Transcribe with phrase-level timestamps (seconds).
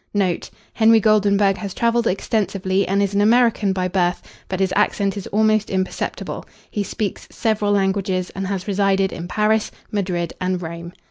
[0.15, 0.49] NOTE.
[0.73, 5.27] Henry Goldenburg has travelled extensively, and is an American by birth, but his accent is
[5.27, 6.43] almost imperceptible.
[6.71, 10.91] He speaks several languages, and has resided in Paris, Madrid, and Rome.